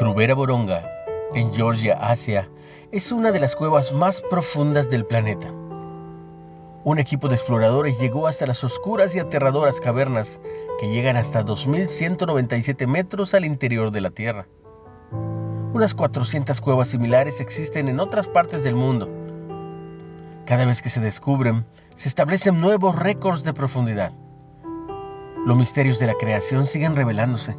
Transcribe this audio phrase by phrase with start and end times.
[0.00, 0.90] Krubera Boronga,
[1.34, 2.48] en Georgia, Asia,
[2.90, 5.52] es una de las cuevas más profundas del planeta.
[6.84, 10.40] Un equipo de exploradores llegó hasta las oscuras y aterradoras cavernas
[10.80, 14.46] que llegan hasta 2.197 metros al interior de la Tierra.
[15.74, 19.10] Unas 400 cuevas similares existen en otras partes del mundo.
[20.46, 24.14] Cada vez que se descubren, se establecen nuevos récords de profundidad.
[25.44, 27.54] Los misterios de la creación siguen revelándose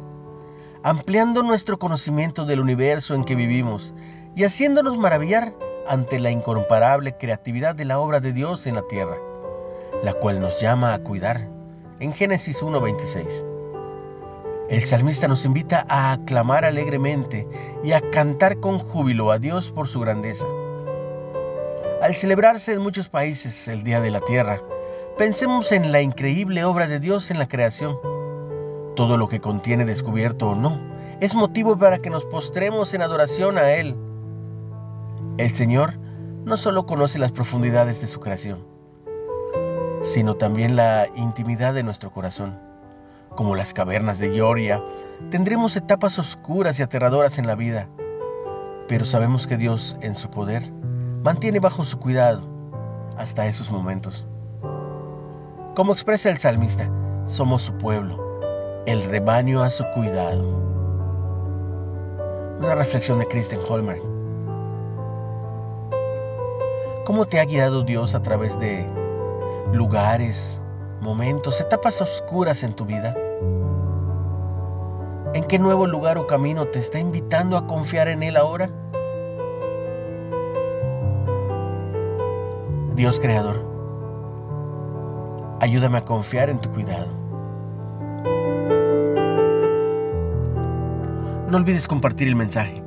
[0.84, 3.94] ampliando nuestro conocimiento del universo en que vivimos
[4.34, 5.52] y haciéndonos maravillar
[5.86, 9.16] ante la incomparable creatividad de la obra de Dios en la tierra,
[10.02, 11.48] la cual nos llama a cuidar
[12.00, 13.46] en Génesis 1.26.
[14.70, 17.46] El salmista nos invita a aclamar alegremente
[17.84, 20.46] y a cantar con júbilo a Dios por su grandeza.
[22.00, 24.60] Al celebrarse en muchos países el Día de la Tierra,
[25.16, 27.96] pensemos en la increíble obra de Dios en la creación
[28.94, 30.78] todo lo que contiene descubierto o no
[31.20, 33.96] es motivo para que nos postremos en adoración a Él.
[35.38, 35.94] El Señor
[36.44, 38.66] no solo conoce las profundidades de su creación,
[40.02, 42.58] sino también la intimidad de nuestro corazón.
[43.36, 44.82] Como las cavernas de Georgia,
[45.30, 47.88] tendremos etapas oscuras y aterradoras en la vida,
[48.88, 50.70] pero sabemos que Dios, en su poder,
[51.22, 52.42] mantiene bajo su cuidado
[53.16, 54.26] hasta esos momentos.
[55.74, 56.90] Como expresa el salmista,
[57.26, 58.21] somos su pueblo
[58.86, 60.42] el rebaño a su cuidado.
[62.58, 64.00] Una reflexión de Kristen Holmer.
[67.04, 68.84] ¿Cómo te ha guiado Dios a través de
[69.72, 70.60] lugares,
[71.00, 73.16] momentos, etapas oscuras en tu vida?
[75.34, 78.68] ¿En qué nuevo lugar o camino te está invitando a confiar en Él ahora?
[82.96, 83.64] Dios Creador,
[85.60, 87.21] ayúdame a confiar en tu cuidado.
[91.52, 92.82] No olvides compartir el mensaje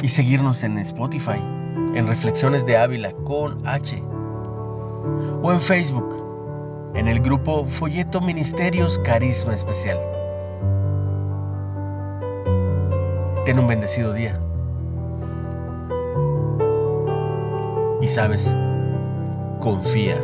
[0.00, 1.44] y seguirnos en Spotify,
[1.94, 4.02] en Reflexiones de Ávila con H,
[5.42, 9.98] o en Facebook, en el grupo Folleto Ministerios Carisma Especial.
[13.44, 14.40] Ten un bendecido día.
[18.00, 18.50] Y sabes,
[19.60, 20.16] confía.